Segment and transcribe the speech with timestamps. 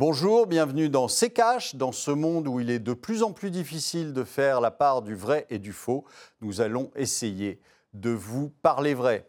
[0.00, 1.76] Bonjour, bienvenue dans C'est.
[1.76, 5.02] Dans ce monde où il est de plus en plus difficile de faire la part
[5.02, 6.06] du vrai et du faux,
[6.40, 7.60] nous allons essayer
[7.92, 9.26] de vous parler vrai.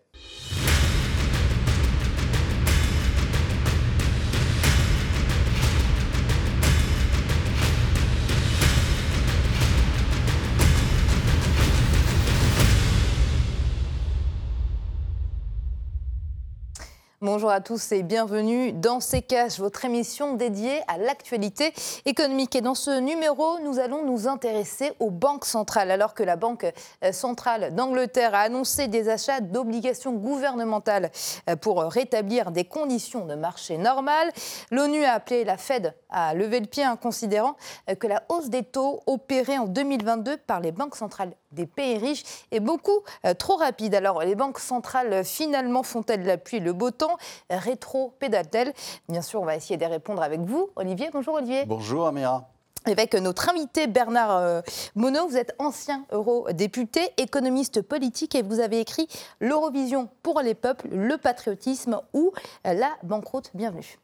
[17.24, 21.72] Bonjour à tous et bienvenue dans C'est Cash, votre émission dédiée à l'actualité
[22.06, 22.56] économique.
[22.56, 25.92] Et dans ce numéro, nous allons nous intéresser aux banques centrales.
[25.92, 26.66] Alors que la Banque
[27.04, 31.12] euh, centrale d'Angleterre a annoncé des achats d'obligations gouvernementales
[31.48, 34.32] euh, pour rétablir des conditions de marché normales,
[34.72, 37.56] l'ONU a appelé la Fed à lever le pied en considérant
[37.88, 41.98] euh, que la hausse des taux opérée en 2022 par les banques centrales des pays
[41.98, 43.96] riches est beaucoup euh, trop rapide.
[43.96, 47.18] Alors, les banques centrales, euh, finalement, font-elles l'appui le beau temps?
[47.50, 48.74] Rétro-pédale-t-elle?
[49.10, 50.70] Bien sûr, on va essayer de répondre avec vous.
[50.76, 51.66] Olivier, bonjour Olivier.
[51.66, 52.48] Bonjour Amira.
[52.86, 54.62] Avec notre invité Bernard euh,
[54.96, 59.08] Monod, vous êtes ancien eurodéputé, économiste politique et vous avez écrit
[59.40, 62.32] L'Eurovision pour les peuples, le patriotisme ou
[62.64, 63.52] la banqueroute.
[63.54, 64.00] Bienvenue.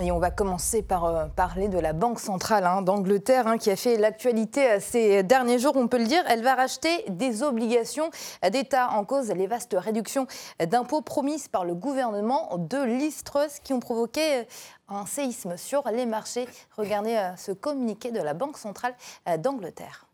[0.00, 3.70] Et on va commencer par euh, parler de la Banque centrale hein, d'Angleterre hein, qui
[3.70, 6.22] a fait l'actualité euh, ces derniers jours, on peut le dire.
[6.28, 8.10] Elle va racheter des obligations
[8.50, 10.26] d'État en cause les vastes réductions
[10.58, 14.44] d'impôts promises par le gouvernement de l'Istrus qui ont provoqué euh,
[14.88, 16.46] un séisme sur les marchés.
[16.76, 18.94] Regardez ce communiqué de la Banque centrale
[19.38, 20.06] d'Angleterre.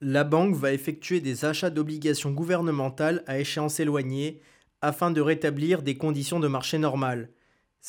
[0.00, 4.40] La banque va effectuer des achats d'obligations gouvernementales à échéance éloignée
[4.80, 7.28] afin de rétablir des conditions de marché normales.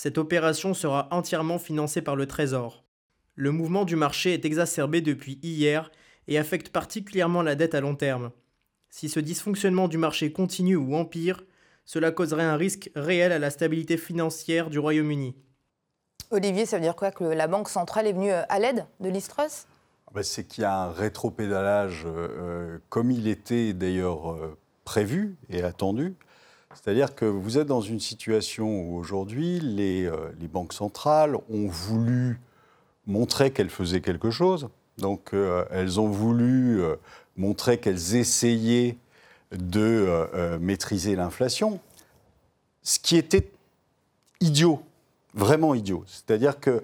[0.02, 2.86] Cette opération sera entièrement financée par le Trésor.
[3.36, 5.92] Le mouvement du marché est exacerbé depuis hier
[6.30, 8.32] et affecte particulièrement la dette à long terme.
[8.90, 11.44] Si ce dysfonctionnement du marché continue ou empire,
[11.84, 15.36] cela causerait un risque réel à la stabilité financière du Royaume-Uni.
[16.32, 19.10] Olivier, ça veut dire quoi Que la Banque centrale est venue euh, à l'aide de
[19.10, 19.66] l'Istrus?
[20.08, 24.38] Ah bah, C'est qu'il y a un rétropédalage, euh, euh, comme il était d'ailleurs
[24.86, 26.16] prévu et attendu,
[26.76, 32.40] c'est-à-dire que vous êtes dans une situation où aujourd'hui, les, euh, banques centrales ont voulu
[33.08, 34.70] montrer qu'elles faisaient quelque chose.
[34.98, 36.96] Donc, euh, elles ont voulu euh,
[37.38, 38.98] montrer qu'elles essayaient
[39.52, 41.80] de maîtriser l'inflation,
[42.84, 43.52] ce qui était
[44.42, 44.84] idiot,
[45.34, 46.04] vraiment idiot.
[46.06, 46.84] C'est-à-dire que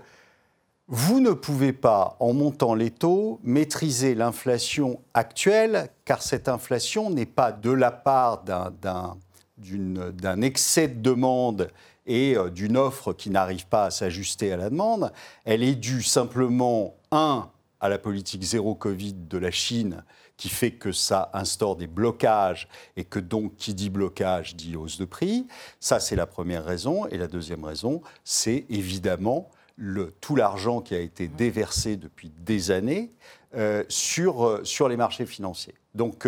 [0.88, 7.28] vous ne pouvez pas, en montant les taux, maîtriser l'inflation actuelle, car cette inflation n'est
[7.28, 9.16] pas de la part d'un
[9.58, 11.70] d'un excès de demande
[12.06, 15.12] et euh, d'une offre qui n'arrive pas à s'ajuster à la demande,
[15.44, 17.50] elle est due simplement, un,
[17.80, 20.04] à la politique zéro Covid de la Chine,
[20.38, 22.68] qui fait que ça instaure des blocages
[22.98, 25.48] et que donc qui dit blocage dit hausse de prix.
[25.80, 27.06] Ça, c'est la première raison.
[27.08, 32.72] Et la deuxième raison, c'est évidemment le, tout l'argent qui a été déversé depuis des
[32.72, 33.12] années
[33.56, 35.76] euh, sur, euh, sur les marchés financiers.
[35.94, 36.28] Donc,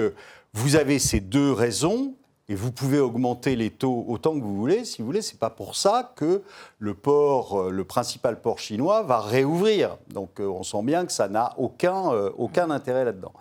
[0.54, 2.16] vous avez ces deux raisons
[2.50, 4.86] et vous pouvez augmenter les taux autant que vous voulez.
[4.86, 6.42] Si vous voulez, c'est pas pour ça que
[6.80, 9.98] le port, euh, le principal port chinois, va réouvrir.
[10.14, 13.34] Donc, euh, on sent bien que ça n'a aucun, euh, aucun intérêt là-dedans.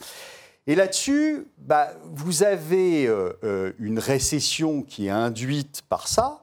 [0.67, 3.09] Et là-dessus, bah, vous avez
[3.79, 6.41] une récession qui est induite par ça.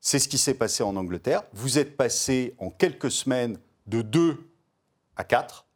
[0.00, 1.42] C'est ce qui s'est passé en Angleterre.
[1.52, 4.38] Vous êtes passé en quelques semaines de 2
[5.16, 5.66] à 4.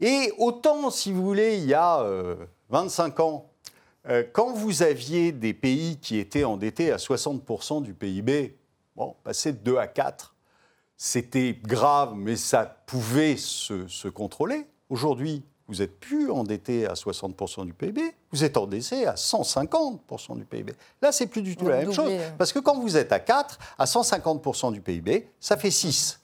[0.00, 2.06] Et autant, si vous voulez, il y a
[2.68, 3.50] 25 euh, ans,
[4.08, 8.56] euh, quand vous aviez des pays qui étaient endettés à 60% du PIB,
[8.94, 10.36] bon, passer de 2 à 4,
[10.98, 14.66] c'était grave, mais ça pouvait se, contrôler.
[14.90, 18.02] Aujourd'hui, vous n'êtes plus endetté à 60% du PIB,
[18.32, 20.74] vous êtes endetté à 150% du PIB.
[21.00, 22.10] Là, c'est plus du tout la même chose.
[22.36, 26.20] Parce que quand vous êtes à 4, à 150% du PIB, ça fait 6.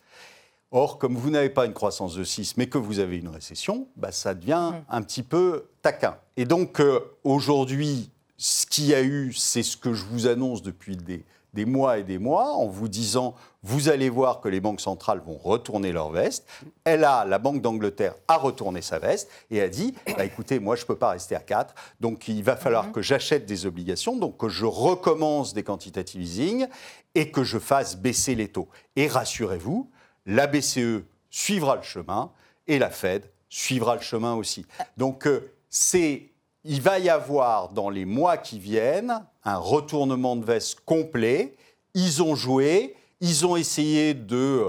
[0.72, 3.86] Or, comme vous n'avez pas une croissance de 6, mais que vous avez une récession,
[3.94, 4.84] bah, ça devient hum.
[4.88, 6.16] un petit peu taquin.
[6.36, 10.62] Et donc, euh, aujourd'hui, ce qu'il y a eu, c'est ce que je vous annonce
[10.62, 11.24] depuis des,
[11.54, 15.22] des mois et des mois en vous disant vous allez voir que les banques centrales
[15.24, 16.46] vont retourner leur veste.
[16.84, 20.76] Elle a, la Banque d'Angleterre a retourné sa veste et a dit bah, écoutez, moi
[20.76, 22.92] je ne peux pas rester à 4, donc il va falloir mhm.
[22.92, 26.66] que j'achète des obligations, donc que je recommence des quantitative easing
[27.14, 28.68] et que je fasse baisser les taux.
[28.96, 29.90] Et rassurez-vous,
[30.26, 32.32] la BCE suivra le chemin
[32.66, 34.66] et la Fed suivra le chemin aussi.
[34.96, 36.28] Donc euh, c'est
[36.64, 41.56] il va y avoir dans les mois qui viennent un retournement de veste complet.
[41.94, 44.66] Ils ont joué, ils ont essayé de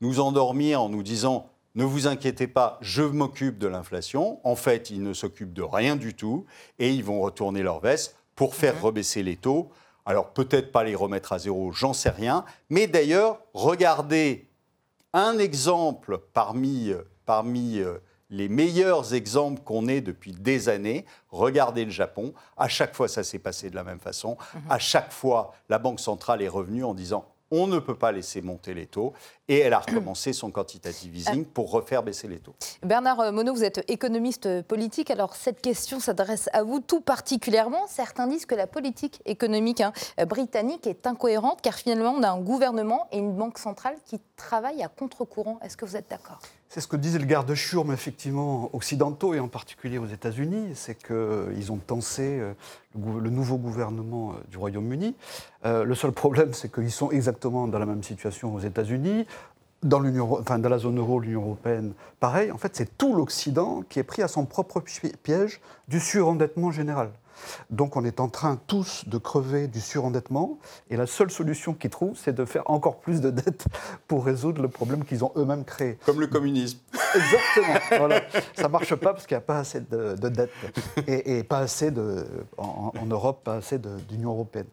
[0.00, 4.40] nous endormir en nous disant ne vous inquiétez pas, je m'occupe de l'inflation.
[4.44, 6.46] En fait, ils ne s'occupent de rien du tout
[6.78, 8.82] et ils vont retourner leur veste pour faire mhm.
[8.82, 9.70] rebaisser les taux.
[10.04, 12.44] Alors peut-être pas les remettre à zéro, j'en sais rien.
[12.70, 14.48] Mais d'ailleurs, regardez
[15.12, 16.92] un exemple parmi,
[17.26, 17.98] parmi euh,
[18.30, 21.04] les meilleurs exemples qu'on ait depuis des années.
[21.30, 22.32] Regardez le Japon.
[22.56, 24.36] À chaque fois, ça s'est passé de la même façon.
[24.54, 24.60] Mhm.
[24.70, 28.42] À chaque fois, la Banque centrale est revenue en disant on ne peut pas laisser
[28.42, 29.12] monter les taux.
[29.48, 32.54] Et elle a recommencé son quantitative easing pour refaire baisser les taux.
[32.82, 35.10] Bernard Monod, vous êtes économiste politique.
[35.10, 37.86] Alors cette question s'adresse à vous tout particulièrement.
[37.88, 39.92] Certains disent que la politique économique hein,
[40.28, 44.82] britannique est incohérente car finalement on a un gouvernement et une banque centrale qui travaillent
[44.82, 45.58] à contre-courant.
[45.62, 46.40] Est-ce que vous êtes d'accord?
[46.70, 50.94] C'est ce que disait le garde Schurm, effectivement, occidentaux et en particulier aux États-Unis, c'est
[50.94, 52.52] qu'ils ont tensé euh,
[52.94, 55.16] le, nouveau gouvernement euh, du Royaume-Uni.
[55.64, 59.26] Euh, le seul problème, c'est qu'ils sont exactement dans la même situation aux États-Unis.
[59.82, 62.52] Dans, dans la zone euro, l'Union européenne, pareil.
[62.52, 64.80] En fait, c'est tout l'Occident qui est pris à son propre
[65.24, 67.10] piège du surendettement général.
[67.70, 70.58] Donc on est en train tous de crever du surendettement
[70.90, 73.66] et la seule solution qu'ils trouvent, c'est de faire encore plus de dettes
[74.08, 75.98] pour résoudre le problème qu'ils ont eux-mêmes créé.
[76.06, 76.78] Comme le communisme.
[77.14, 77.78] Exactement.
[77.98, 78.22] voilà.
[78.54, 80.50] Ça ne marche pas parce qu'il n'y a pas assez de, dettes
[81.06, 82.26] et, pas assez de,
[82.56, 84.66] en, Europe, pas assez d'Union européenne.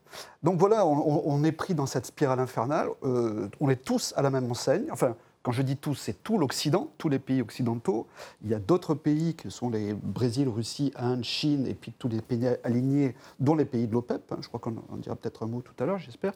[0.44, 2.90] Donc voilà, on, est pris dans cette spirale infernale.
[3.04, 4.86] Euh, on est tous à la même enseigne.
[4.92, 5.16] Enfin,
[5.48, 8.06] quand je dis tous, c'est tout l'Occident, tous les pays occidentaux.
[8.44, 12.10] Il y a d'autres pays que sont les Brésil, Russie, Inde, Chine, et puis tous
[12.10, 14.30] les pays alignés, dont les pays de l'OPEP.
[14.30, 14.40] Hein.
[14.42, 16.34] je crois qu'on en dira peut-être un mot tout à l'heure, j'espère.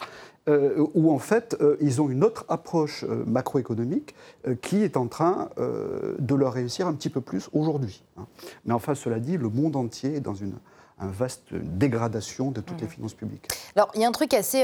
[0.47, 4.15] Euh, où en fait, euh, ils ont une autre approche euh, macroéconomique
[4.61, 8.03] qui est en train de leur réussir un petit peu plus aujourd'hui.
[8.15, 8.27] Hein.
[8.63, 10.53] Mais enfin, cela dit, le monde entier est dans une
[10.99, 12.91] un vaste dégradation de toutes les mmh.
[12.91, 13.47] finances publiques.
[13.75, 14.63] Alors, il y a un truc assez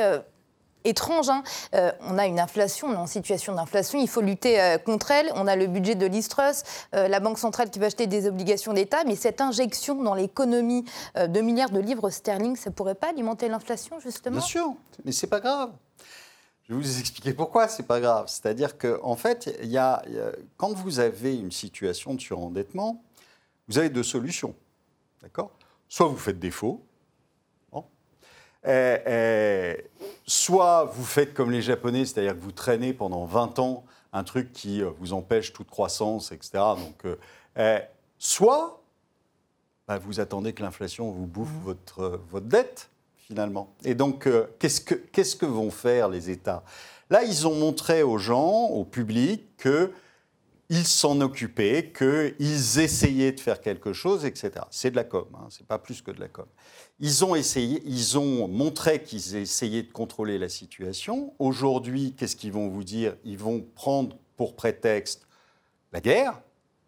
[0.87, 1.29] étrange.
[1.29, 1.43] Hein.
[1.73, 5.11] Euh, on a une inflation, on est en situation d'inflation, il faut lutter euh, contre
[5.11, 5.31] elle.
[5.35, 6.63] On a le budget de l'Istrus,
[6.95, 10.85] euh, la Banque centrale qui va acheter des obligations d'État, mais cette injection dans l'économie
[11.15, 14.37] de milliards de livres sterling, ça ne pourrait pas alimenter l'inflation, justement?
[14.37, 14.73] Bien sûr,
[15.05, 15.71] mais c'est pas grave.
[16.63, 18.25] Je vais vous expliquer pourquoi c'est pas grave.
[18.27, 20.01] C'est-à-dire qu'en en fait, y a,
[20.57, 23.01] quand vous avez une situation de surendettement,
[23.67, 24.53] vous avez deux solutions.
[25.21, 25.51] D'accord?
[25.89, 26.83] Soit vous faites défaut,
[28.65, 29.75] euh, euh,
[30.25, 33.83] soit vous faites comme les Japonais, c'est-à-dire que vous traînez pendant 20 ans
[34.13, 36.63] un truc qui euh, vous empêche toute croissance, etc.
[36.75, 37.17] Donc,
[38.17, 38.81] soit
[39.87, 41.63] bah, vous attendez que l'inflation vous bouffe mmh.
[41.65, 43.73] votre, votre dette, finalement.
[43.83, 44.27] Et donc,
[44.59, 46.63] qu'est-ce que qu'est-ce que vont faire les États?
[47.09, 49.91] Là, ils ont montré aux gens, au public, que
[50.69, 54.51] ils s'en occupaient, qu'ils essayaient de faire quelque chose, etc.
[54.69, 56.45] C'est de la com, hein, c'est pas plus que de la com.
[56.99, 61.33] Ils ont essayé, ils ont montré qu'ils essayaient de contrôler la situation.
[61.39, 63.15] Aujourd'hui, qu'est-ce qu'ils vont vous dire?
[63.23, 65.27] Ils vont prendre pour prétexte
[65.93, 66.41] la guerre,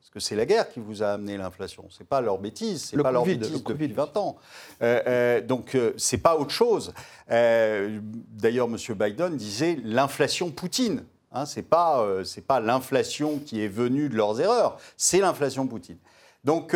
[0.10, 1.86] parce que c'est la guerre qui vous a amené l'inflation.
[1.90, 4.38] C'est pas leur bêtise, c'est pas leur bêtise depuis 20 ans.
[4.82, 6.94] Euh, euh, donc euh, c'est pas autre chose.
[7.30, 8.78] D'ailleurs, M.
[8.96, 11.04] Biden disait l'inflation Poutine.
[11.32, 12.06] Hein, ce n'est pas,
[12.48, 15.98] pas l'inflation qui est venue de leurs erreurs, c'est l'inflation Poutine.
[16.44, 16.76] Donc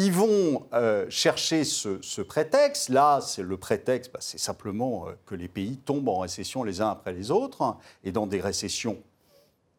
[0.00, 2.88] ils vont euh, chercher ce, prétexte.
[2.88, 6.80] Là, c'est le prétexte, bah, c'est simplement euh, que les pays tombent en récession les
[6.80, 8.96] uns après les autres, hein, et dans des récessions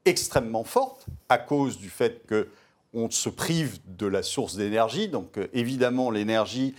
[0.04, 5.08] extrêmement fortes, à cause du fait qu'on se prive de la source d'énergie.
[5.08, 6.76] Donc, euh, évidemment, l'énergie,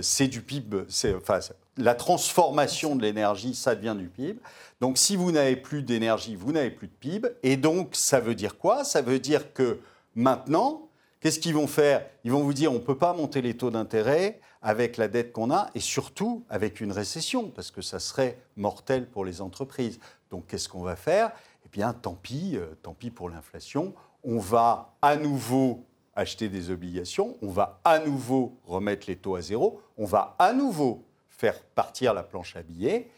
[0.00, 0.84] c'est du PIB.
[1.16, 1.40] Enfin,
[1.76, 4.38] la transformation de l'énergie, ça devient du PIB.
[4.80, 7.28] Donc, si vous n'avez plus d'énergie, vous n'avez plus de PIB.
[7.42, 8.84] Et donc, ça veut dire quoi?
[8.84, 9.80] Ça veut dire que
[10.14, 10.88] maintenant,
[11.24, 12.04] Qu'est-ce qu'ils vont faire?
[12.24, 15.32] Ils vont vous dire on ne peut pas monter les taux d'intérêt avec la dette
[15.32, 19.98] qu'on a et surtout avec une récession, parce que ça serait mortel pour les entreprises.
[20.30, 21.32] Donc qu'est-ce qu'on va faire?
[21.64, 23.94] Eh bien, tant pis, euh, tant pis pour l'inflation.
[24.22, 29.40] On va à nouveau acheter des obligations, on va à nouveau remettre les taux à
[29.40, 33.08] zéro, on va à nouveau faire partir la planche à billets.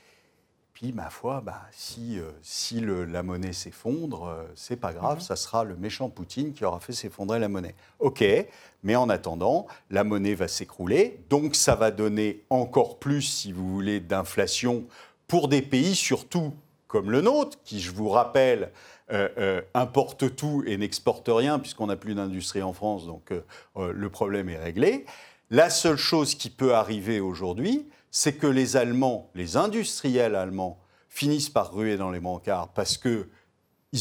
[0.72, 5.22] Puis, ma foi, bah, si, euh, si la monnaie s'effondre, euh, c'est pas grave, mhm.
[5.22, 7.74] ça sera le méchant Poutine qui aura fait s'effondrer la monnaie.
[7.98, 8.22] OK,
[8.82, 13.72] mais en attendant, la monnaie va s'écrouler, donc ça va donner encore plus, si vous
[13.72, 14.84] voulez, d'inflation
[15.28, 16.52] pour des pays surtout
[16.86, 18.70] comme le nôtre, qui, je vous rappelle,
[19.12, 23.92] euh, euh, importe tout et n'exporte rien, puisqu'on n'a plus d'industrie en France, donc euh,
[23.92, 25.04] le problème est réglé.
[25.50, 27.86] La seule chose qui peut arriver aujourd'hui,
[28.18, 30.78] c'est que les Allemands, les industriels allemands,
[31.10, 33.26] finissent par ruer dans les brancards parce qu'ils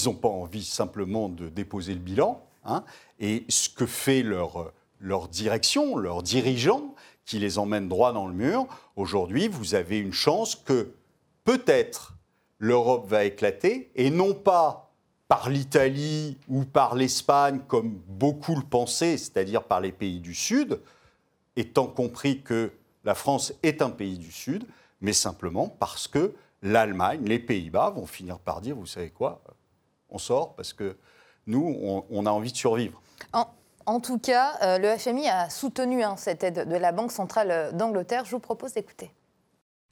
[0.05, 2.41] n'ont pas envie simplement de déposer le bilan.
[2.63, 2.85] Hein,
[3.19, 6.95] et ce que fait leur, leur direction, leurs dirigeants,
[7.25, 10.93] qui les emmènent droit dans le mur, aujourd'hui, vous avez une chance que
[11.43, 12.13] peut-être
[12.57, 14.93] l'Europe va éclater, et non pas
[15.27, 20.79] par l'Italie ou par l'Espagne, comme beaucoup le pensaient, c'est-à-dire par les pays du Sud,
[21.57, 22.71] étant compris que
[23.05, 24.65] la France est un pays du Sud,
[24.99, 29.41] mais simplement parce que l'Allemagne, les Pays-Bas vont finir par dire, vous savez quoi,
[30.09, 30.97] on sort parce que
[31.47, 32.99] nous, on, a envie de survivre.
[33.85, 37.69] En, tout cas, euh, le FMI a soutenu hein, cette aide de la Banque centrale
[37.77, 38.25] d'Angleterre.
[38.25, 39.11] Je vous propose d'écouter.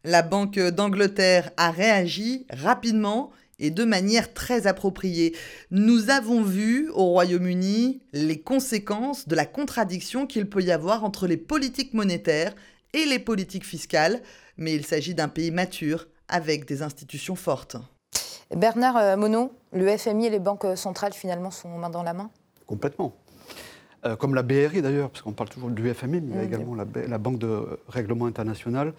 [0.04, 5.36] La Banque d'Angleterre a réagi rapidement et de manière très appropriée.
[5.70, 11.28] Nous avons vu au Royaume-Uni les conséquences de la contradiction qu'il peut y avoir entre
[11.28, 12.56] les politiques monétaires
[12.94, 14.22] et les politiques fiscales,
[14.58, 17.78] mais il s'agit d'un pays mature avec des institutions fortes.
[18.56, 22.30] Bernard euh, Monod, le FMI et les banques centrales finalement sont main dans la main?
[22.68, 23.14] Complètement.
[24.06, 26.44] Euh, comme la BRI d'ailleurs, parce qu'on parle toujours du FMI, mais il y a
[26.44, 28.94] également la, Banque de Règlement International.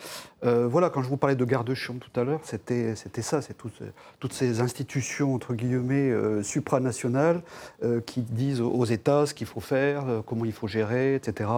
[0.44, 4.32] Euh, voilà, quand je vous parlais de garde-chion tout à l'heure, c'était ça, c'est toutes
[4.32, 7.42] ces institutions, entre guillemets, euh, supranationales,
[8.06, 11.50] qui disent aux États ce qu'il faut faire, comment il faut gérer, etc.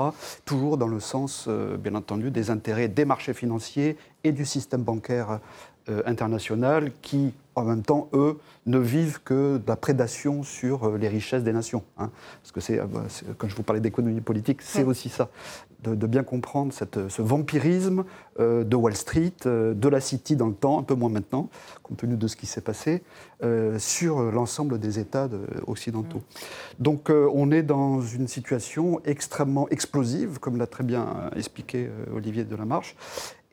[0.45, 1.49] Toujours dans le sens,
[1.79, 5.41] bien entendu, des intérêts des marchés financiers et du système bancaire
[6.05, 11.09] internationales qui, en même temps, eux, ne vivent que de la prédation sur euh, les
[11.09, 11.83] richesses des nations.
[11.99, 12.11] Hein.
[12.43, 12.87] Parce que c'est, euh,
[13.39, 15.31] quand je vous parlais d'économie politique, c'est aussi ça,
[15.83, 18.05] de, bien comprendre cette, ce vampirisme
[18.39, 21.49] de Wall Street, de la City dans le temps, un peu moins maintenant,
[21.83, 23.03] compte tenu de ce qui s'est passé,
[23.79, 25.29] sur l'ensemble des États
[25.67, 26.23] occidentaux.
[26.81, 32.97] Donc on est dans une situation extrêmement explosive, comme l'a très bien expliqué Olivier Delamarche,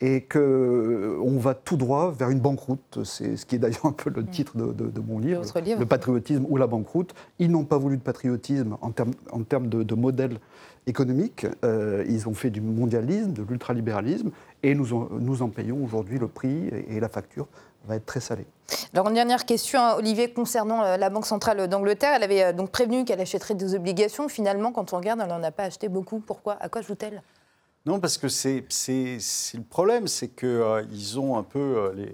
[0.04, 3.00] et qu'on euh, va tout droit vers une banqueroute.
[3.06, 4.28] C'est ce qui est d'ailleurs un peu le mm.
[4.28, 7.16] titre de, mon livre, le patriotisme ou la banqueroute.
[7.40, 10.40] Ils n'ont pas voulu de patriotisme en termes, en termes de, modèle
[10.88, 11.48] économique.
[11.64, 14.32] Euh, ils ont fait du mondialisme, de l'ultralibéralisme,
[14.62, 17.48] et nous en, nous en payons aujourd'hui le prix, et, la facture
[17.88, 18.46] va être très salée.
[18.94, 22.12] Alors, une dernière question, hein, Olivier, concernant euh, la Banque centrale d'Angleterre.
[22.18, 24.28] Elle avait donc prévenu qu'elle achèterait des obligations.
[24.28, 26.20] Finalement, quand on regarde, elle n'en a pas acheté beaucoup.
[26.20, 26.58] Pourquoi?
[26.60, 27.22] À quoi joue-t-elle?
[27.86, 32.06] Non, parce que c'est le problème, c'est qu'ils euh, ont un peu euh,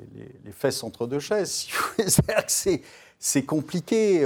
[0.44, 1.68] les, fesses entre deux chaises.
[3.20, 4.26] c'est compliqué.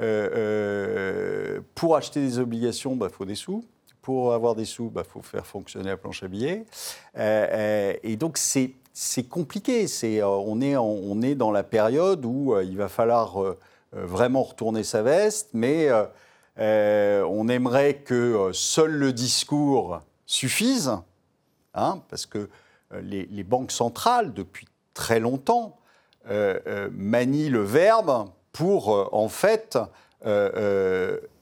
[0.00, 3.62] Euh, pour acheter des obligations, il bah, faut des sous.
[4.00, 6.64] Pour avoir des sous, il bah, faut faire fonctionner la planche à billets.
[7.14, 9.84] et donc, c'est compliqué.
[10.22, 13.36] on, est on est dans la période où il va falloir
[13.92, 15.90] vraiment retourner sa veste, mais
[16.56, 20.96] on aimerait que seul le discours suffisent,
[21.74, 22.48] hein, parce que
[22.92, 25.78] euh, les, banques centrales, depuis très longtemps,
[26.30, 29.78] euh, euh, manient le verbe pour, en fait,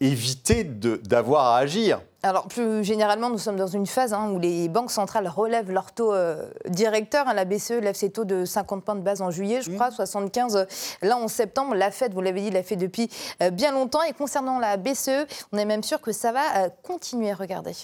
[0.00, 2.00] éviter d'avoir à agir.
[2.22, 5.92] Alors, plus généralement, nous sommes dans une phase hein, où les banques centrales relèvent leur
[5.92, 6.14] taux
[6.66, 7.26] directeur.
[7.26, 9.90] Hein, la BCE lève ses taux de 50 points de base en juillet, je crois,
[9.90, 10.66] 75
[11.02, 11.74] là en septembre.
[11.74, 13.10] La Fed, vous l'avez dit, l'a fait depuis
[13.52, 14.02] bien longtemps.
[14.02, 17.32] Et concernant la BCE, on est même sûr que ça va continuer.
[17.32, 17.74] Regardez.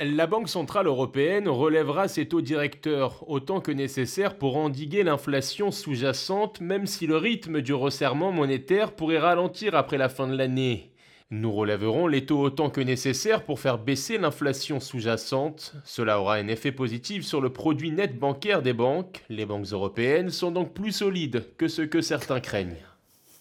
[0.00, 6.60] La Banque centrale européenne relèvera ses taux directeurs autant que nécessaire pour endiguer l'inflation sous-jacente,
[6.60, 10.90] même si le rythme du resserrement monétaire pourrait ralentir après la fin de l'année.
[11.30, 15.74] Nous relèverons les taux autant que nécessaire pour faire baisser l'inflation sous-jacente.
[15.84, 19.22] Cela aura un effet positif sur le produit net bancaire des banques.
[19.28, 22.82] Les banques européennes sont donc plus solides que ce que certains craignent.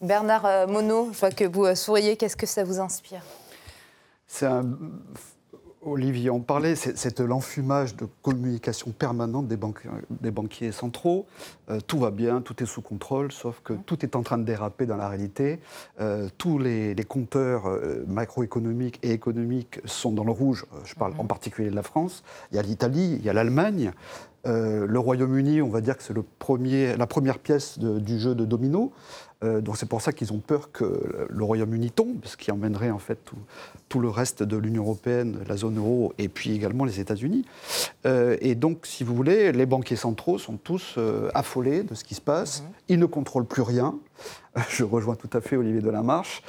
[0.01, 2.15] Bernard euh, Monod, je vois que vous euh, souriez.
[2.15, 3.23] Qu'est-ce que ça vous inspire?
[4.27, 4.77] C'est un
[5.85, 9.57] Olivier en parlait, c'est l'enfumage de communication permanente des,
[10.09, 11.25] des banquiers centraux.
[11.69, 14.43] Euh, tout va bien, tout est sous contrôle, sauf que tout est en train de
[14.43, 15.59] déraper dans la réalité.
[15.99, 20.65] Euh, tous les, compteurs euh, macroéconomiques et économiques sont dans le rouge.
[20.85, 22.23] Je parle en particulier de la France.
[22.51, 23.91] Il y a l'Italie, il y a l'Allemagne.
[24.45, 26.15] le Royaume-Uni, on va dire que c'est
[26.97, 28.91] la première pièce du jeu de domino.
[29.43, 32.91] Euh, donc c'est pour ça qu'ils ont peur que le Royaume-Uni tombe, ce qui emmènerait
[32.91, 33.19] en fait
[33.89, 37.45] tout, le reste de l'Union européenne, la zone euro et puis également les États-Unis.
[38.07, 42.03] Euh, et donc, si vous voulez, les banquiers centraux sont tous euh, affolés de ce
[42.03, 42.61] qui se passe.
[42.63, 42.67] Mhm.
[42.89, 43.95] Ils ne contrôlent plus rien.
[44.69, 46.41] Je rejoins tout à fait Olivier Delamarche.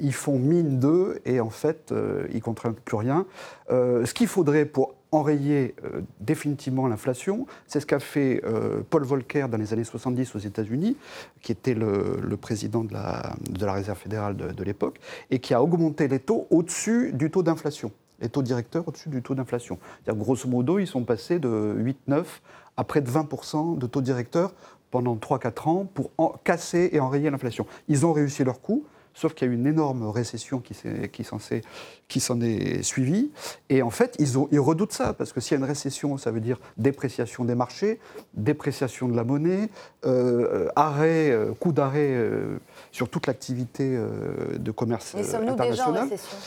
[0.00, 1.92] Ils font mine d'eux et en fait,
[2.30, 3.26] ils ne contraignent plus rien.
[3.68, 5.74] Ce qu'il faudrait pour enrayer
[6.20, 8.42] définitivement l'inflation, c'est ce qu'a fait
[8.88, 10.96] Paul Volcker dans les années 70 aux États-Unis,
[11.42, 15.54] qui était le, président de la, de la, Réserve fédérale de, de l'époque, et qui
[15.54, 19.78] a augmenté les taux au-dessus du taux d'inflation les taux directeurs au-dessus du taux d'inflation.
[20.06, 21.76] Grosso modo, ils sont passés de
[22.08, 22.24] 8-9
[22.76, 24.54] à près de 20% de taux directeurs
[24.90, 26.10] pendant 3-4 ans pour
[26.44, 27.66] casser et enrayer l'inflation.
[27.88, 28.84] Ils ont réussi leur coup,
[29.14, 30.74] sauf qu'il y a eu une énorme récession qui,
[32.20, 33.30] s'en est suivie.
[33.68, 36.16] Et en fait, ils, ont, ils redoutent ça, parce que s'il y a une récession,
[36.18, 38.00] ça veut dire dépréciation des marchés,
[38.34, 39.68] dépréciation de la monnaie,
[40.04, 42.58] euh, arrêt, euh, coup d'arrêt euh,
[42.90, 43.98] sur toute l'activité
[44.58, 46.38] de commerce Mais sommes-nous déjà en récession?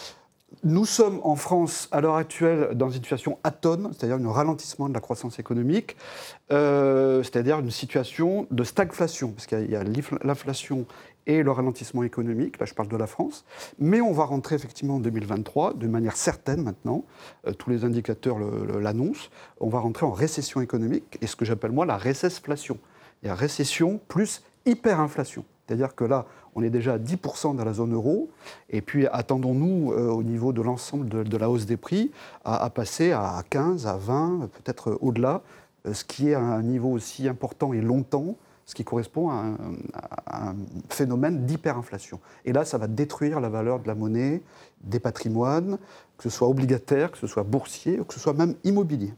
[0.63, 4.93] Nous sommes en France, à l'heure actuelle, dans une situation atone, c'est-à-dire un ralentissement de
[4.93, 5.95] la croissance économique,
[6.51, 9.83] euh, c'est-à-dire une situation de stagflation, parce qu'il y a
[10.23, 10.85] l'inflation
[11.27, 13.45] et le ralentissement économique, là je parle de la France,
[13.79, 17.05] mais on va rentrer effectivement en 2023, de manière certaine maintenant,
[17.47, 18.37] euh, tous les indicateurs
[18.79, 19.29] l'annoncent,
[19.59, 22.77] on va rentrer en récession économique, et ce que j'appelle moi la récesflation.
[23.23, 25.45] Il y a récession plus hyperinflation.
[25.65, 28.29] C'est-à-dire que là, on est déjà à 10% dans la zone euro.
[28.69, 32.11] Et puis, attendons-nous, euh, au niveau de l'ensemble de, la hausse des prix,
[32.43, 35.41] à, passer à 15, à 20, peut-être au-delà,
[35.87, 38.35] euh, ce qui est un niveau aussi important et longtemps,
[38.65, 39.43] ce qui correspond à
[40.27, 40.55] un,
[40.89, 42.19] phénomène d'hyperinflation.
[42.45, 44.41] Et là, ça va détruire la valeur de la monnaie,
[44.81, 45.77] des patrimoines,
[46.17, 49.13] que ce soit obligataire, que ce soit boursier, ou que ce soit même immobilier.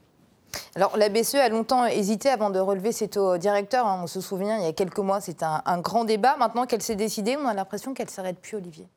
[0.75, 3.85] Alors la BCE a longtemps hésité avant de relever ses taux directeurs.
[3.85, 4.01] Hein.
[4.03, 6.37] On se souvient, il y a quelques mois, c'était un, grand débat.
[6.37, 8.87] Maintenant qu'elle s'est décidée, on a l'impression qu'elle ne s'arrête plus, Olivier.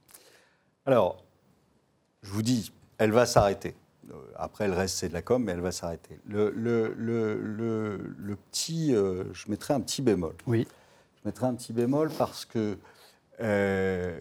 [0.86, 1.24] Alors,
[2.22, 3.74] je vous dis, elle va s'arrêter.
[4.10, 6.18] Euh, après, le reste, c'est de la com, mais elle va s'arrêter.
[6.26, 10.34] Le, le, petit, euh, je mettrai un petit bémol.
[10.46, 10.66] Oui.
[11.22, 12.78] Je mettrai un petit bémol parce que
[13.40, 14.20] euh,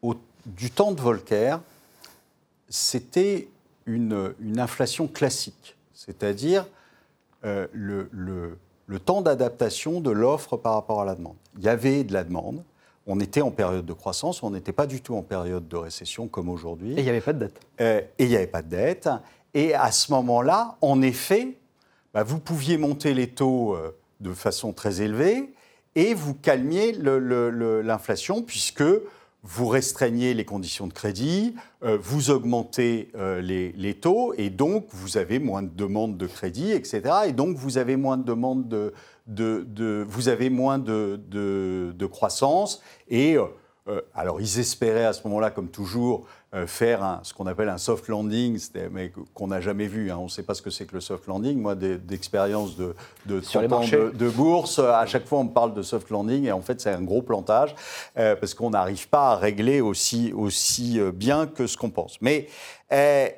[0.00, 0.14] au,
[0.46, 1.58] du temps de Volcker,
[2.68, 3.48] c'était
[3.86, 6.66] une, une inflation classique c'est-à-dire
[7.44, 8.58] euh, le,
[9.04, 11.36] temps d'adaptation de l'offre par rapport à la demande.
[11.56, 12.62] Il y avait de la demande,
[13.06, 16.28] on était en période de croissance, on n'était pas du tout en période de récession
[16.28, 16.92] comme aujourd'hui.
[16.92, 17.60] Et il n'y avait pas de dette.
[17.80, 19.08] Euh, et il n'y avait pas de dette.
[19.54, 21.56] Et à ce moment-là, en effet,
[22.14, 25.52] bah, vous pouviez monter les taux euh, de façon très élevée
[25.94, 28.84] et vous calmiez l'inflation puisque
[29.44, 35.16] vous restreignez les conditions de crédit, euh, vous augmentez euh, les, taux, et donc vous
[35.16, 37.02] avez moins de demandes de crédit, etc.
[37.26, 38.92] Et donc vous avez moins de demandes de,
[39.26, 42.82] vous avez moins de, de croissance.
[43.08, 47.70] Et euh, alors ils espéraient à ce moment-là, comme toujours, euh, faire ce qu'on appelle
[47.70, 50.10] un soft landing, mais qu'on n'a jamais vu.
[50.10, 50.18] Hein.
[50.20, 51.58] On ne sait pas ce que c'est que le soft landing.
[51.58, 55.80] Moi, d'expérience de, de 30 ans de, bourse, à chaque fois on me parle de
[55.80, 57.74] soft landing et en fait c'est un gros plantage
[58.18, 62.20] euh, parce qu'on n'arrive pas à régler aussi, aussi euh, bien que ce qu'on pense.
[62.20, 62.48] Mais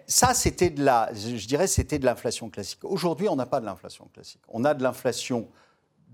[0.08, 2.80] ça, c'était de la, je dirais, c'était de l'inflation classique.
[2.82, 4.40] Aujourd'hui, on n'a pas de l'inflation classique.
[4.48, 5.46] On a de l'inflation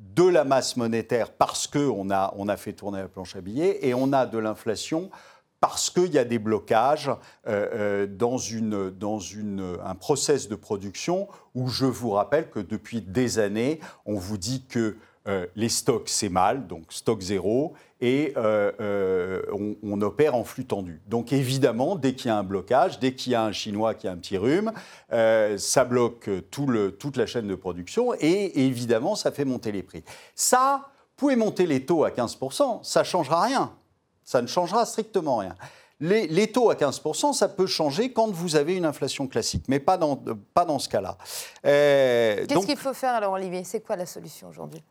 [0.00, 3.86] de la masse monétaire parce qu'on a, on a fait tourner la planche à billets
[3.86, 5.10] et on a de l'inflation
[5.60, 10.54] parce qu'il y a des blocages euh, euh, dans, une, dans une, un process de
[10.54, 14.96] production où je vous rappelle que depuis des années, on vous dit que
[15.28, 21.02] euh, les stocks, c'est mal, donc stock zéro, et on, opère en flux tendu.
[21.06, 24.08] Donc évidemment, dès qu'il y a un blocage, dès qu'il y a un Chinois qui
[24.08, 24.72] a un petit rhume,
[25.10, 29.82] ça bloque tout le, toute la chaîne de production, et évidemment, ça fait monter les
[29.82, 30.02] prix.
[30.34, 33.70] Ça, vous pouvez monter les taux à 15%, ça ne changera rien.
[34.24, 35.56] Ça ne changera strictement rien.
[36.00, 39.98] Les, taux à 15%, ça peut changer quand vous avez une inflation classique, mais pas
[39.98, 40.16] dans,
[40.54, 41.18] pas dans ce cas-là.
[41.66, 43.64] Euh, Qu'est-ce qu'il faut faire alors, Olivier?
[43.64, 44.82] C'est quoi la solution aujourd'hui?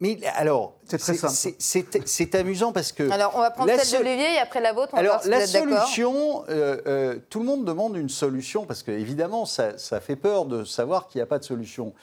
[0.00, 1.54] Mais alors, c'est très simple.
[1.58, 3.10] C'est amusant parce que.
[3.10, 4.90] Alors, on va prendre celle d'Olivier et après la vôtre.
[4.94, 8.64] On alors, va voir si la solution, euh, euh, tout le monde demande une solution
[8.64, 11.94] parce que évidemment, ça, ça fait peur de savoir qu'il n'y a pas de solution.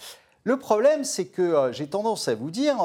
[0.43, 2.77] Le problème, c'est que j'ai tendance à vous dire,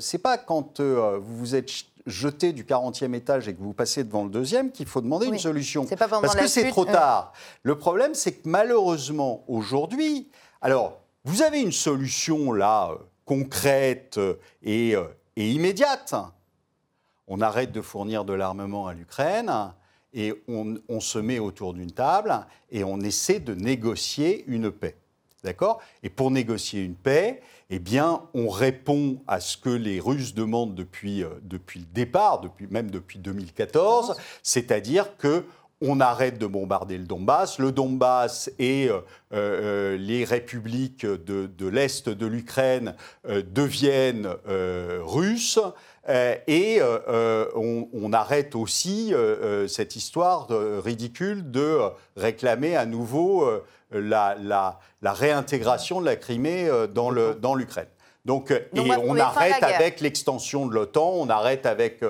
[0.00, 1.70] c'est pas quand vous vous êtes
[2.06, 5.38] jeter du 40e étage et que vous passez devant le deuxième qu'il faut demander une
[5.38, 5.84] solution.
[5.84, 7.32] Parce que c'est trop tard.
[7.62, 10.30] Le problème, c'est que malheureusement, aujourd'hui,
[10.62, 12.96] alors, vous avez une solution là, euh,
[13.26, 14.18] concrète
[14.62, 15.04] et, euh,
[15.36, 16.14] et immédiate.
[17.28, 19.52] On arrête de fournir de l'armement à l'Ukraine
[20.14, 24.96] et on, on, se met autour d'une table et on essaie de négocier une paix.
[25.44, 25.80] D'accord?
[26.02, 30.74] Et pour négocier une paix, eh bien, on répond à ce que les Russes demandent
[30.74, 35.44] depuis, euh, depuis le départ, depuis, même depuis 2014, c'est-à-dire que
[35.82, 37.58] on arrête de bombarder le Donbass.
[37.58, 39.00] Le Donbass et euh,
[39.34, 42.94] euh, les républiques de, l'Est de l'Ukraine
[43.26, 44.28] deviennent
[45.02, 45.58] russes.
[46.08, 46.80] et
[47.54, 49.12] on, arrête aussi
[49.68, 50.48] cette histoire
[50.82, 51.78] ridicule de
[52.16, 53.48] réclamer à nouveau
[53.90, 57.88] la, la, réintégration de la Crimée dans l'Ukraine.
[58.24, 62.02] Donc, et on arrête avec l'extension de l'OTAN, on arrête avec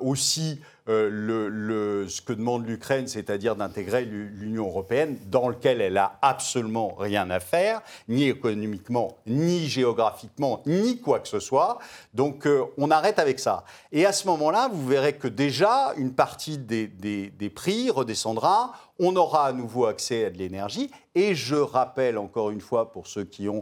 [0.00, 6.18] aussi euh, le, ce que demande l'Ukraine, c'est-à-dire d'intégrer l'Union européenne, dans lequel elle a
[6.20, 11.78] absolument rien à faire, ni économiquement, ni géographiquement, ni quoi que ce soit.
[12.12, 13.64] Donc euh, on arrête avec ça.
[13.92, 19.16] Et à ce moment-là, vous verrez que déjà, une partie des, des prix redescendra on
[19.16, 20.90] aura à nouveau accès à de l'énergie.
[21.16, 23.60] Et je rappelle encore une fois pour ceux qui euh,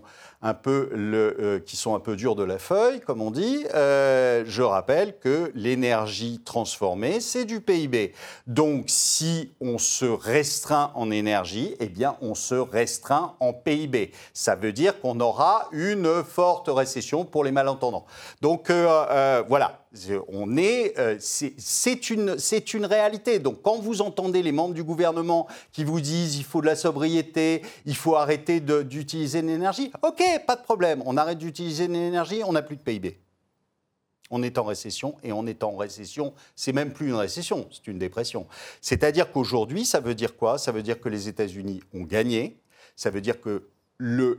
[1.66, 6.40] sont un peu durs de la feuille, comme on dit, euh, je rappelle que l'énergie
[6.42, 8.14] transformée, c'est du PIB.
[8.46, 14.12] Donc, si on se restreint en énergie, eh bien, on se restreint en PIB.
[14.32, 18.06] Ça veut dire qu'on aura une forte récession pour les malentendants.
[18.40, 19.81] Donc, euh, voilà
[20.28, 22.36] on est, euh, c'est une,
[22.74, 23.38] une réalité.
[23.38, 26.76] Donc quand vous entendez les membres du gouvernement qui vous disent il faut de la
[26.76, 32.52] sobriété, il faut arrêter d'utiliser l'énergie, ok, pas de problème, on arrête d'utiliser l'énergie, on
[32.52, 33.18] n'a plus de PIB.
[34.30, 37.86] On est en récession et on est en récession, c'est même plus une récession, c'est
[37.86, 38.46] une dépression.
[38.80, 40.56] C'est-à-dire qu'aujourd'hui, ça veut dire quoi?
[40.56, 42.58] Ça veut dire que les États-Unis ont gagné,
[42.96, 44.38] ça veut dire que le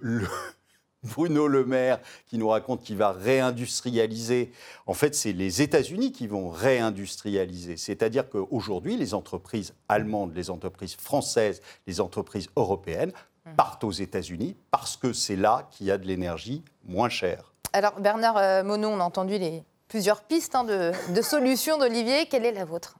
[1.04, 4.52] Bruno Le Maire qui nous raconte qu'il va réindustrialiser.
[4.86, 7.78] En fait, c'est les États-Unis qui vont réindustrialiser.
[7.78, 13.12] C'est-à-dire qu'aujourd'hui, les entreprises allemandes, les entreprises françaises, les entreprises européennes
[13.46, 13.56] mmh.
[13.56, 17.54] partent aux États-Unis parce que c'est là qu'il y a de l'énergie moins chère.
[17.74, 22.28] Alors, Bernard euh, Monod, on a entendu les plusieurs pistes hein, de, de solutions d'Olivier.
[22.28, 22.98] Quelle est la vôtre?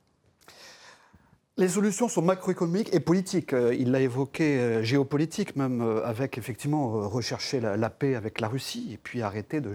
[1.58, 3.54] Les solutions sont macroéconomiques et politiques.
[3.54, 8.48] Euh, il l'a évoqué, euh, géopolitique même, euh, avec effectivement rechercher la, paix avec la
[8.48, 9.74] Russie et puis arrêter de,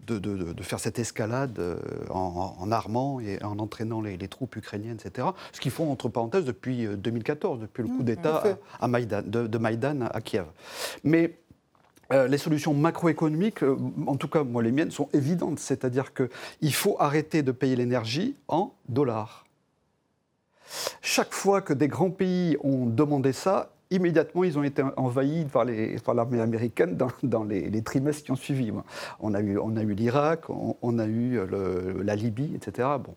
[0.00, 1.60] de, faire cette escalade
[2.08, 5.28] en, armant et en entraînant les, troupes ukrainiennes, etc.
[5.52, 8.42] Ce qu'ils font, entre parenthèses, depuis 2014, depuis le coup mmh, d'État
[8.80, 10.46] à, de, Maïdan à Kiev.
[11.04, 11.38] Mais
[12.10, 13.62] les solutions macroéconomiques,
[14.06, 15.60] en tout cas moi les miennes, sont évidentes.
[15.60, 19.44] C'est-à-dire qu'il faut arrêter de payer l'énergie en dollars.
[21.02, 25.64] Chaque fois que des grands pays ont demandé ça, immédiatement, ils ont été envahis par,
[26.14, 28.72] l'armée américaine dans, les, trimestres qui ont suivi.
[29.18, 31.40] On a eu, l'Irak, on, a eu
[32.02, 32.88] la Libye, etc.
[33.02, 33.14] Bon.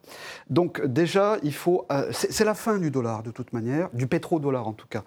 [0.50, 1.86] Donc déjà, il faut...
[1.92, 5.04] Euh, c'est, la fin du dollar, de toute manière, du pétrodollar en tout cas.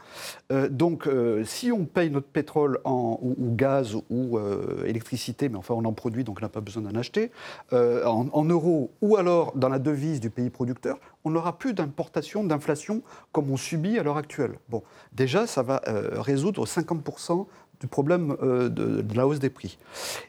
[0.53, 4.39] Euh, donc euh, si on paye notre pétrole en, ou, gaz ou
[4.85, 7.31] électricité, mais enfin on en produit, donc on n'a pas besoin d'en acheter,
[7.73, 12.45] en, en euros ou alors dans la devise du pays producteur, on n'aura plus d'importation,
[12.45, 14.53] d'inflation comme on subit à l'heure actuelle.
[14.69, 17.47] Bon, déjà, ça va euh, résoudre 50%
[17.81, 19.77] du problème euh, de, la hausse des prix.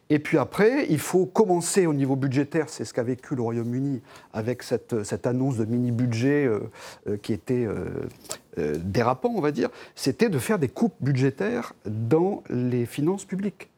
[0.09, 4.01] Et puis après, il faut commencer au niveau budgétaire, c'est ce qu'a vécu le Royaume-Uni
[4.33, 7.67] avec cette, cette, annonce de mini-budget euh, qui était
[8.57, 13.69] dérapant, on va dire, c'était de faire des coupes budgétaires dans les finances publiques.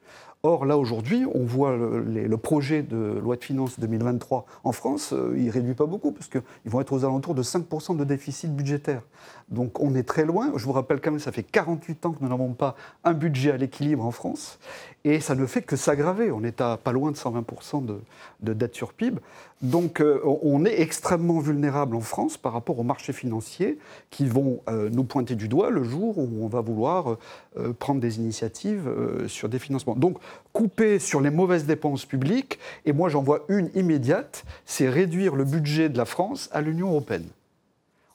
[0.42, 5.36] Or, là, aujourd'hui, on voit le, projet de loi de finances 2023 en France, euh,
[5.36, 8.56] il ne réduit pas beaucoup, parce qu'ils vont être aux alentours de 5% de déficit
[8.56, 9.02] budgétaire.
[9.50, 10.54] Donc, on est très loin.
[10.56, 13.52] Je vous rappelle quand même, ça fait 48 ans que nous n'avons pas un budget
[13.52, 14.60] à l'équilibre en France.
[15.04, 16.32] Et ça ne fait que s'aggraver.
[16.32, 19.20] On est pas loin de 120% de, dette sur PIB.
[19.62, 23.78] Donc euh, on est extrêmement vulnérable en France par rapport aux marchés financiers
[24.10, 27.18] qui vont euh, nous pointer du doigt le jour où on va vouloir
[27.58, 28.90] euh, prendre des initiatives
[29.28, 29.96] sur des financements.
[29.96, 30.18] Donc
[30.54, 35.44] couper sur les mauvaises dépenses publiques, et moi j'en vois une immédiate, c'est réduire le
[35.44, 37.28] budget de la France à l'Union européenne.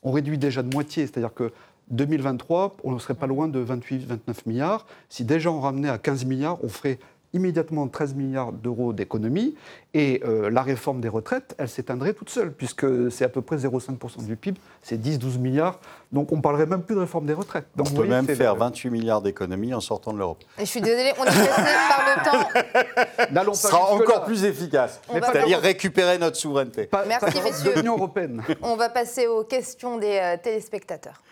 [0.03, 1.53] On réduit déjà de moitié, c'est-à-dire que
[1.91, 4.87] 2023, on ne serait pas loin de 28-29 milliards.
[5.11, 6.99] Si déjà on ramenait à 15 milliards, on ferait
[7.35, 9.55] immédiatement 13 milliards d'euros d'économie
[9.93, 13.57] et euh, la réforme des retraites, elle s'éteindrait toute seule, puisque c'est à peu près
[13.57, 15.79] 0,5% du PIB, c'est 10-12 milliards,
[16.13, 17.67] donc on ne parlerait même plus de réforme des retraites.
[17.77, 20.43] Donc, on peut même faire 28 milliards d'économies en sortant de l'Europe.
[20.59, 21.49] Et je suis désolée, on est passé
[21.89, 23.55] par le temps.
[23.55, 26.89] Ce sera encore plus efficace, c'est-à-dire récupérer notre souveraineté.
[27.07, 27.73] Merci, messieurs.
[27.77, 28.43] L'Union européenne.
[28.63, 31.23] On va passer aux questions des euh, téléspectateurs.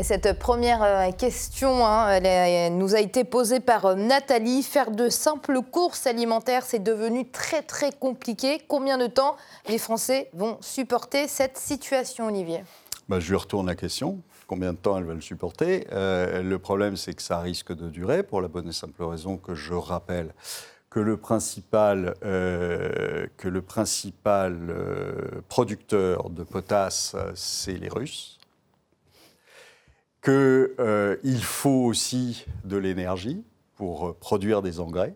[0.00, 4.62] Et cette première euh, question hein, nous a été posée par euh, Nathalie.
[4.62, 8.62] Faire de simples courses alimentaires, c'est devenu très très compliqué.
[8.66, 9.36] Combien de temps
[9.68, 12.64] les Français vont supporter cette situation, Olivier?
[13.10, 14.22] Bah, Je lui retourne la question.
[14.46, 15.86] Combien de temps elles veulent supporter?
[15.92, 19.36] Euh, Le problème, c'est que ça risque de durer, pour la bonne et simple raison
[19.36, 20.32] que je rappelle
[20.88, 24.74] que le principal, que le principal
[25.48, 28.39] producteur de potasse, c'est les Russes
[30.22, 33.42] qu'il euh, faut aussi de l'énergie
[33.76, 35.14] pour produire des engrais.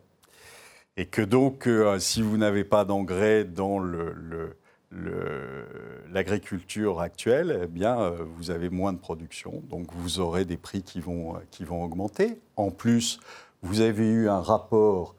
[0.96, 3.82] Et que donc, si vous n'avez pas d'engrais dans
[6.12, 11.00] l'agriculture actuelle, eh bien, vous avez moins de production, donc vous aurez des prix qui
[11.00, 12.38] vont, qui vont augmenter.
[12.54, 13.18] En plus,
[13.62, 15.16] vous avez eu un rapport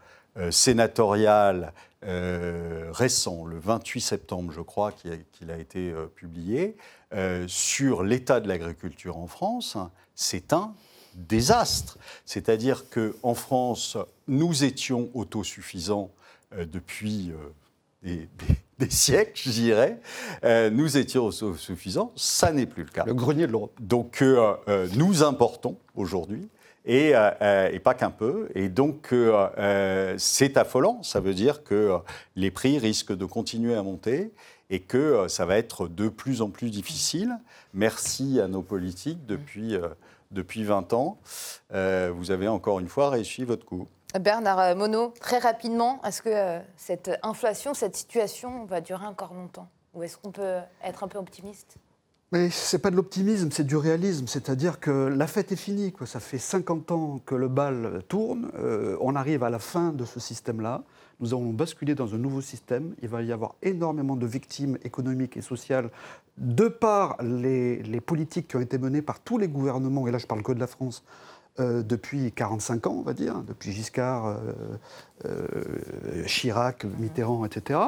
[0.49, 1.73] sénatorial
[2.07, 6.77] euh, récent, le 28 septembre, je crois, qu'il a, été euh, publié,
[7.15, 9.77] euh, sur l'état de l'agriculture en France,
[10.13, 10.73] c'est un
[11.15, 11.97] désastre.
[12.25, 13.97] C'est-à-dire qu'en France,
[14.27, 16.11] nous étions autosuffisants
[16.51, 17.31] depuis
[18.03, 18.27] des,
[18.89, 19.99] siècles, je dirais.
[20.71, 23.05] nous étions autosuffisants, ça n'est plus le cas.
[23.05, 23.77] Le grenier de l'Europe.
[23.79, 24.21] Donc
[24.93, 26.49] nous importons aujourd'hui.
[26.87, 28.49] Euh, euh, et, pas qu'un peu.
[28.55, 31.01] Et donc, euh, c'est affolant.
[31.03, 31.97] Ça veut dire que
[32.35, 34.31] les prix risquent de continuer à monter
[34.69, 37.37] et que ça va être de plus en plus difficile.
[37.73, 39.75] Merci à nos politiques depuis,
[40.31, 41.17] depuis 20 ans.
[41.71, 43.87] vous avez encore une fois réussi votre coup.
[44.19, 49.67] Bernard Monod, très rapidement, est-ce que cette inflation, cette situation va durer encore longtemps?
[49.93, 51.77] Ou est-ce qu'on peut être un peu optimiste?
[52.31, 54.27] Mais ce n'est pas de l'optimisme, c'est du réalisme.
[54.27, 55.91] C'est-à-dire que la fête est finie.
[55.91, 56.07] Quoi.
[56.07, 58.51] Ça fait 50 ans que le bal tourne.
[58.55, 60.83] Euh, on arrive à la fin de ce système-là.
[61.19, 62.93] Nous allons basculer dans un nouveau système.
[63.01, 65.89] Il va y avoir énormément de victimes économiques et sociales
[66.37, 70.27] de par les, politiques qui ont été menées par tous les gouvernements, et là je
[70.27, 71.03] parle que de la France,
[71.61, 74.35] euh, depuis 45 ans, on va dire, depuis Giscard, euh,
[75.23, 77.79] euh, Chirac, Mitterrand, etc.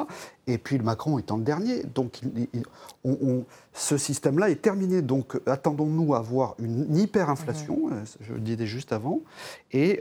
[0.46, 1.82] Et puis le Macron étant le dernier.
[1.94, 2.20] Donc
[3.74, 5.02] ce système-là est terminé.
[5.02, 7.90] Donc attendons-nous à avoir une hyperinflation,
[8.22, 9.20] je le disais juste avant.
[9.72, 10.00] Et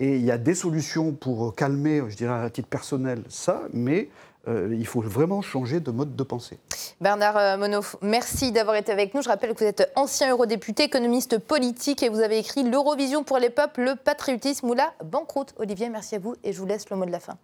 [0.00, 4.08] il y a des solutions pour calmer, je dirais à titre personnel, ça, mais
[4.46, 6.58] euh, il faut vraiment changer de mode de pensée.
[7.00, 9.22] Bernard euh, Monod, merci d'avoir été avec nous.
[9.22, 13.38] Je rappelle que vous êtes ancien eurodéputé, économiste politique et vous avez écrit L'Eurovision pour
[13.38, 15.54] les peuples, le patriotisme ou la banqueroute.
[15.58, 17.36] Olivier, merci à vous et je vous laisse le mot de la fin.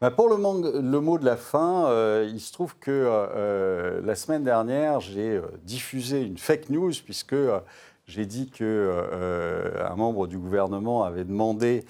[0.00, 5.00] Bah, pour le, mot de la fin, euh, il se trouve que la semaine dernière,
[5.00, 7.34] j'ai diffusé une fake news puisque
[8.06, 11.84] j'ai dit qu'un membre du gouvernement avait demandé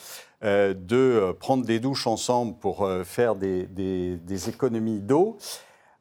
[0.44, 5.36] euh, de euh, prendre des douches ensemble pour euh, faire des, des économies d'eau.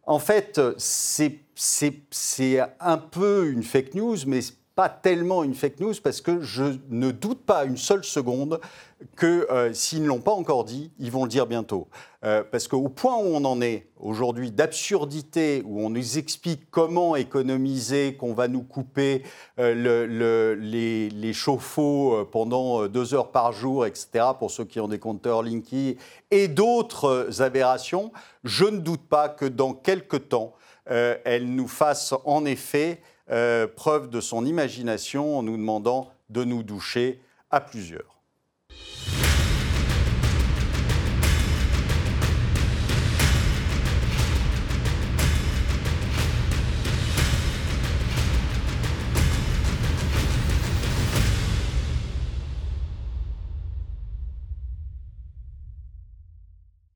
[0.05, 1.41] En fait, c'est
[2.79, 4.39] un peu une fake news, mais
[4.77, 8.59] pas tellement une fake news parce que je ne doute pas une seule seconde
[9.15, 11.87] que euh, s'ils ne l'ont pas encore dit, ils vont le dire bientôt.
[12.23, 17.15] Euh, parce qu'au point où on en est aujourd'hui d'absurdité, où on nous explique comment
[17.15, 19.23] économiser, qu'on va nous couper
[19.59, 24.99] euh, les, les, chauffe-eau pendant deux heures par jour, etc., pour ceux qui ont des
[24.99, 25.97] compteurs Linky,
[26.29, 28.11] et d'autres aberrations,
[28.43, 30.53] je ne doute pas que dans quelques temps,
[30.85, 36.63] elles nous fassent en effet euh, preuve de son imagination en nous demandant de nous
[36.63, 38.21] doucher à plusieurs.